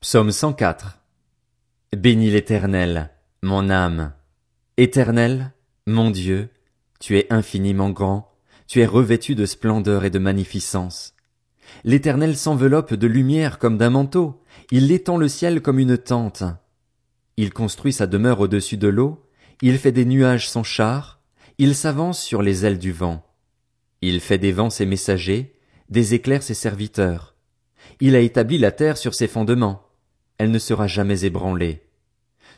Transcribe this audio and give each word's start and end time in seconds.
Psaume 0.00 0.30
104. 0.30 1.00
Bénis 1.96 2.30
l'Éternel, 2.30 3.10
mon 3.42 3.68
âme. 3.68 4.12
Éternel, 4.76 5.50
mon 5.88 6.12
Dieu, 6.12 6.50
tu 7.00 7.18
es 7.18 7.26
infiniment 7.32 7.90
grand, 7.90 8.32
tu 8.68 8.80
es 8.80 8.86
revêtu 8.86 9.34
de 9.34 9.44
splendeur 9.44 10.04
et 10.04 10.10
de 10.10 10.20
magnificence. 10.20 11.16
L'Éternel 11.82 12.36
s'enveloppe 12.36 12.94
de 12.94 13.08
lumière 13.08 13.58
comme 13.58 13.76
d'un 13.76 13.90
manteau, 13.90 14.40
il 14.70 14.92
étend 14.92 15.16
le 15.16 15.26
ciel 15.26 15.62
comme 15.62 15.80
une 15.80 15.98
tente. 15.98 16.44
Il 17.36 17.52
construit 17.52 17.92
sa 17.92 18.06
demeure 18.06 18.38
au-dessus 18.38 18.76
de 18.76 18.88
l'eau, 18.88 19.26
il 19.62 19.78
fait 19.78 19.90
des 19.90 20.04
nuages 20.04 20.48
son 20.48 20.62
char, 20.62 21.20
il 21.58 21.74
s'avance 21.74 22.22
sur 22.22 22.40
les 22.40 22.64
ailes 22.64 22.78
du 22.78 22.92
vent. 22.92 23.26
Il 24.00 24.20
fait 24.20 24.38
des 24.38 24.52
vents 24.52 24.70
ses 24.70 24.86
messagers, 24.86 25.56
des 25.90 26.14
éclairs 26.14 26.44
ses 26.44 26.54
serviteurs. 26.54 27.34
Il 28.00 28.14
a 28.14 28.20
établi 28.20 28.58
la 28.58 28.70
terre 28.70 28.96
sur 28.96 29.12
ses 29.12 29.26
fondements 29.26 29.87
elle 30.38 30.50
ne 30.50 30.58
sera 30.58 30.86
jamais 30.86 31.24
ébranlée. 31.24 31.82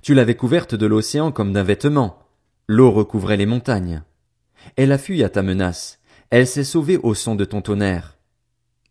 Tu 0.03 0.15
l'avais 0.15 0.37
couverte 0.37 0.75
de 0.75 0.87
l'océan 0.87 1.33
comme 1.33 1.53
d'un 1.53 1.63
vêtement, 1.63 2.21
l'eau 2.69 2.91
recouvrait 2.91 3.37
les 3.37 3.47
montagnes. 3.47 4.03
Elle 4.77 4.93
a 4.93 4.99
fui 4.99 5.25
à 5.25 5.29
ta 5.29 5.43
menace, 5.43 5.99
elle 6.31 6.47
s'est 6.47 6.65
sauvée 6.65 6.99
au 6.99 7.15
son 7.15 7.35
de 7.35 7.45
ton 7.45 7.63
tonnerre. 7.63 8.19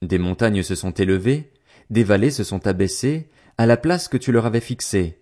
Des 0.01 0.17
montagnes 0.17 0.63
se 0.63 0.75
sont 0.75 0.91
élevées, 0.91 1.51
des 1.89 2.03
vallées 2.03 2.31
se 2.31 2.43
sont 2.43 2.67
abaissées, 2.67 3.29
à 3.57 3.65
la 3.65 3.77
place 3.77 4.07
que 4.07 4.17
tu 4.17 4.31
leur 4.31 4.45
avais 4.45 4.61
fixée. 4.61 5.21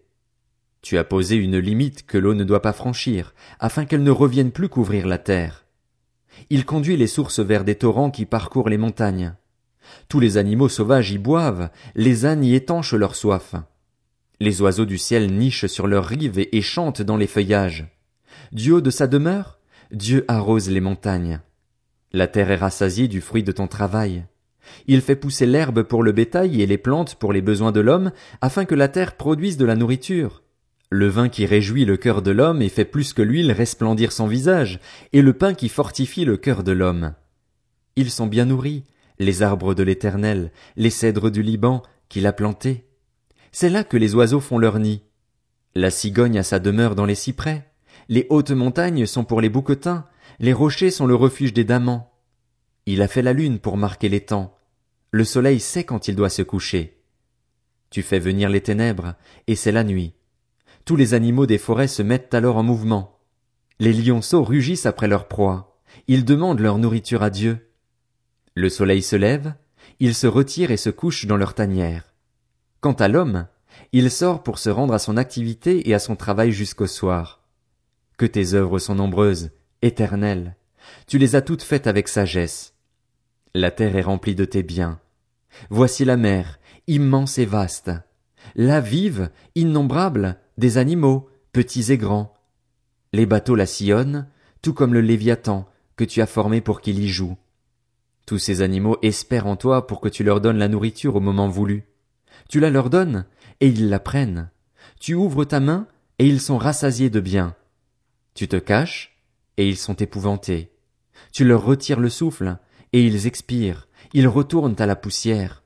Tu 0.81 0.97
as 0.97 1.03
posé 1.03 1.35
une 1.35 1.57
limite 1.57 2.05
que 2.05 2.17
l'eau 2.17 2.33
ne 2.33 2.43
doit 2.43 2.61
pas 2.61 2.73
franchir, 2.73 3.33
afin 3.59 3.85
qu'elle 3.85 4.03
ne 4.03 4.11
revienne 4.11 4.51
plus 4.51 4.69
couvrir 4.69 5.07
la 5.07 5.17
terre. 5.17 5.65
Il 6.49 6.65
conduit 6.65 6.97
les 6.97 7.07
sources 7.07 7.39
vers 7.39 7.63
des 7.63 7.75
torrents 7.75 8.11
qui 8.11 8.25
parcourent 8.25 8.69
les 8.69 8.77
montagnes. 8.77 9.35
Tous 10.09 10.19
les 10.19 10.37
animaux 10.37 10.69
sauvages 10.69 11.11
y 11.11 11.17
boivent, 11.17 11.69
les 11.95 12.25
ânes 12.25 12.43
y 12.43 12.55
étanchent 12.55 12.93
leur 12.93 13.15
soif. 13.15 13.55
Les 14.39 14.61
oiseaux 14.61 14.85
du 14.85 14.97
ciel 14.97 15.33
nichent 15.33 15.65
sur 15.65 15.87
leurs 15.87 16.05
rives 16.05 16.39
et, 16.39 16.61
chantent 16.61 17.01
dans 17.01 17.17
les 17.17 17.27
feuillages. 17.27 17.87
Du 18.51 18.71
haut 18.71 18.81
de 18.81 18.91
sa 18.91 19.07
demeure, 19.07 19.59
Dieu 19.91 20.25
arrose 20.27 20.69
les 20.69 20.81
montagnes. 20.81 21.39
La 22.13 22.27
terre 22.27 22.51
est 22.51 22.55
rassasiée 22.55 23.07
du 23.07 23.21
fruit 23.21 23.43
de 23.43 23.51
ton 23.51 23.67
travail. 23.67 24.25
Il 24.85 25.01
fait 25.01 25.15
pousser 25.15 25.45
l'herbe 25.45 25.83
pour 25.83 26.03
le 26.03 26.11
bétail 26.11 26.61
et 26.61 26.65
les 26.65 26.77
plantes 26.77 27.15
pour 27.15 27.33
les 27.33 27.41
besoins 27.41 27.71
de 27.71 27.79
l'homme, 27.79 28.11
afin 28.41 28.65
que 28.65 28.75
la 28.75 28.87
terre 28.87 29.15
produise 29.15 29.57
de 29.57 29.65
la 29.65 29.75
nourriture. 29.75 30.43
Le 30.89 31.07
vin 31.07 31.29
qui 31.29 31.45
réjouit 31.45 31.85
le 31.85 31.97
cœur 31.97 32.21
de 32.21 32.31
l'homme 32.31 32.61
et 32.61 32.69
fait 32.69 32.85
plus 32.85 33.13
que 33.13 33.21
l'huile 33.21 33.51
resplendir 33.51 34.11
son 34.11 34.27
visage, 34.27 34.79
et 35.13 35.21
le 35.21 35.33
pain 35.33 35.53
qui 35.53 35.67
fortifie 35.67 36.25
le 36.25 36.37
cœur 36.37 36.63
de 36.63 36.71
l'homme. 36.71 37.13
Ils 37.95 38.11
sont 38.11 38.27
bien 38.27 38.45
nourris, 38.45 38.83
les 39.19 39.41
arbres 39.41 39.73
de 39.73 39.83
l'Éternel, 39.83 40.51
les 40.75 40.89
cèdres 40.89 41.31
du 41.31 41.41
Liban, 41.41 41.83
qu'il 42.09 42.27
a 42.27 42.33
plantés. 42.33 42.85
C'est 43.51 43.69
là 43.69 43.83
que 43.83 43.97
les 43.97 44.15
oiseaux 44.15 44.39
font 44.39 44.57
leur 44.57 44.79
nid. 44.79 45.01
La 45.75 45.91
cigogne 45.91 46.37
a 46.37 46.43
sa 46.43 46.59
demeure 46.59 46.95
dans 46.95 47.05
les 47.05 47.15
cyprès. 47.15 47.71
Les 48.09 48.27
hautes 48.29 48.51
montagnes 48.51 49.05
sont 49.05 49.23
pour 49.23 49.41
les 49.41 49.49
bouquetins, 49.49 50.05
les 50.39 50.53
rochers 50.53 50.91
sont 50.91 51.07
le 51.07 51.15
refuge 51.15 51.53
des 51.53 51.63
damans. 51.63 52.11
Il 52.85 53.01
a 53.01 53.07
fait 53.07 53.21
la 53.21 53.33
lune 53.33 53.59
pour 53.59 53.77
marquer 53.77 54.09
les 54.09 54.21
temps. 54.21 54.55
Le 55.11 55.23
soleil 55.23 55.59
sait 55.59 55.83
quand 55.83 56.07
il 56.07 56.15
doit 56.15 56.29
se 56.29 56.41
coucher. 56.41 57.01
Tu 57.89 58.01
fais 58.01 58.19
venir 58.19 58.49
les 58.49 58.61
ténèbres, 58.61 59.15
et 59.47 59.55
c'est 59.55 59.71
la 59.71 59.83
nuit. 59.83 60.13
Tous 60.85 60.95
les 60.95 61.13
animaux 61.13 61.45
des 61.45 61.57
forêts 61.57 61.87
se 61.87 62.01
mettent 62.01 62.33
alors 62.33 62.57
en 62.57 62.63
mouvement. 62.63 63.19
Les 63.79 63.93
lionceaux 63.93 64.43
rugissent 64.43 64.85
après 64.85 65.07
leur 65.07 65.27
proie. 65.27 65.79
Ils 66.07 66.25
demandent 66.25 66.59
leur 66.59 66.77
nourriture 66.77 67.23
à 67.23 67.29
Dieu. 67.29 67.66
Le 68.57 68.69
soleil 68.69 69.03
se 69.03 69.15
lève, 69.15 69.53
ils 69.99 70.15
se 70.15 70.25
retirent 70.25 70.71
et 70.71 70.77
se 70.77 70.89
couchent 70.89 71.27
dans 71.27 71.37
leur 71.37 71.53
tanière. 71.53 72.11
Quant 72.81 72.93
à 72.93 73.07
l'homme, 73.07 73.45
il 73.91 74.09
sort 74.09 74.41
pour 74.41 74.57
se 74.57 74.71
rendre 74.71 74.95
à 74.95 74.97
son 74.97 75.15
activité 75.15 75.87
et 75.87 75.93
à 75.93 75.99
son 75.99 76.15
travail 76.15 76.51
jusqu'au 76.51 76.87
soir. 76.87 77.43
Que 78.17 78.25
tes 78.25 78.55
œuvres 78.55 78.79
sont 78.79 78.95
nombreuses, 78.95 79.51
éternelles. 79.83 80.55
Tu 81.05 81.19
les 81.19 81.35
as 81.35 81.43
toutes 81.43 81.61
faites 81.61 81.85
avec 81.85 82.07
sagesse. 82.07 82.73
La 83.53 83.69
terre 83.69 83.95
est 83.95 84.01
remplie 84.01 84.33
de 84.33 84.45
tes 84.45 84.63
biens. 84.63 84.99
Voici 85.69 86.03
la 86.03 86.17
mer, 86.17 86.59
immense 86.87 87.37
et 87.37 87.45
vaste. 87.45 87.91
Là 88.55 88.81
vivent, 88.81 89.29
innombrables, 89.53 90.35
des 90.57 90.79
animaux, 90.79 91.29
petits 91.53 91.91
et 91.91 91.97
grands. 91.99 92.33
Les 93.13 93.27
bateaux 93.27 93.53
la 93.53 93.67
sillonnent, 93.67 94.27
tout 94.63 94.73
comme 94.73 94.95
le 94.95 95.01
Léviathan, 95.01 95.69
que 95.95 96.05
tu 96.05 96.23
as 96.23 96.27
formé 96.27 96.59
pour 96.59 96.81
qu'il 96.81 96.97
y 96.97 97.07
joue. 97.07 97.37
Tous 98.27 98.39
ces 98.39 98.61
animaux 98.61 98.97
espèrent 99.01 99.47
en 99.47 99.55
toi 99.55 99.87
pour 99.87 100.01
que 100.01 100.09
tu 100.09 100.21
leur 100.21 100.41
donnes 100.41 100.57
la 100.57 100.67
nourriture 100.67 101.15
au 101.15 101.21
moment 101.21 101.47
voulu. 101.47 101.87
Tu 102.49 102.59
la 102.59 102.69
leur 102.69 102.89
donnes, 102.89 103.25
et 103.61 103.67
ils 103.67 103.87
la 103.87 103.99
prennent. 103.99 104.51
Tu 104.99 105.13
ouvres 105.13 105.45
ta 105.45 105.61
main, 105.61 105.87
et 106.19 106.27
ils 106.27 106.41
sont 106.41 106.57
rassasiés 106.57 107.09
de 107.09 107.21
bien. 107.21 107.55
Tu 108.33 108.49
te 108.49 108.57
caches, 108.57 109.17
et 109.55 109.65
ils 109.65 109.77
sont 109.77 109.95
épouvantés. 109.95 110.73
Tu 111.31 111.45
leur 111.45 111.63
retires 111.63 112.01
le 112.01 112.09
souffle, 112.09 112.57
et 112.91 113.01
ils 113.01 113.27
expirent, 113.27 113.87
ils 114.11 114.27
retournent 114.27 114.75
à 114.77 114.85
la 114.85 114.97
poussière. 114.97 115.63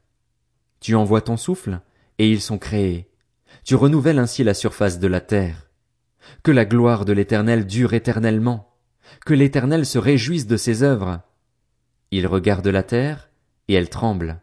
Tu 0.82 0.94
envoies 0.94 1.22
ton 1.22 1.38
souffle, 1.38 1.82
et 2.20 2.30
ils 2.30 2.42
sont 2.42 2.60
créés. 2.60 3.10
Tu 3.64 3.74
renouvelles 3.74 4.20
ainsi 4.20 4.44
la 4.44 4.54
surface 4.54 5.00
de 5.00 5.08
la 5.08 5.20
terre. 5.20 5.72
Que 6.44 6.52
la 6.52 6.66
gloire 6.66 7.06
de 7.06 7.14
l'Éternel 7.14 7.66
dure 7.66 7.94
éternellement. 7.96 8.78
Que 9.26 9.34
l'Éternel 9.34 9.84
se 9.84 9.98
réjouisse 9.98 10.46
de 10.46 10.58
ses 10.58 10.84
œuvres. 10.84 11.22
Il 12.12 12.28
regarde 12.28 12.68
la 12.68 12.84
terre, 12.84 13.30
et 13.68 13.74
elle 13.74 13.90
tremble. 13.90 14.42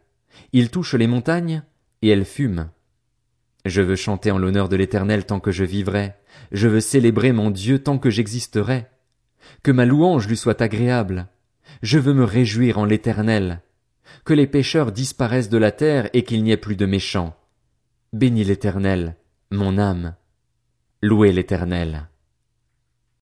Il 0.53 0.71
touche 0.71 0.95
les 0.95 1.07
montagnes, 1.07 1.63
et 2.01 2.09
elles 2.09 2.25
fument. 2.25 2.69
Je 3.65 3.81
veux 3.81 3.95
chanter 3.95 4.31
en 4.31 4.37
l'honneur 4.37 4.69
de 4.69 4.75
l'Éternel 4.75 5.25
tant 5.25 5.39
que 5.39 5.51
je 5.51 5.63
vivrai. 5.63 6.15
Je 6.51 6.67
veux 6.67 6.79
célébrer 6.79 7.31
mon 7.31 7.51
Dieu 7.51 7.79
tant 7.79 7.99
que 7.99 8.09
j'existerai. 8.09 8.87
Que 9.63 9.71
ma 9.71 9.85
louange 9.85 10.27
lui 10.27 10.37
soit 10.37 10.61
agréable. 10.61 11.27
Je 11.83 11.99
veux 11.99 12.13
me 12.13 12.23
réjouir 12.23 12.77
en 12.77 12.85
l'Éternel. 12.85 13.61
Que 14.25 14.33
les 14.33 14.47
pécheurs 14.47 14.91
disparaissent 14.91 15.49
de 15.49 15.57
la 15.57 15.71
terre 15.71 16.09
et 16.13 16.23
qu'il 16.23 16.43
n'y 16.43 16.51
ait 16.51 16.57
plus 16.57 16.75
de 16.75 16.85
méchants. 16.85 17.35
Bénis 18.13 18.45
l'Éternel, 18.45 19.15
mon 19.51 19.77
âme. 19.77 20.15
Louez 21.01 21.31
l'Éternel. 21.31 22.09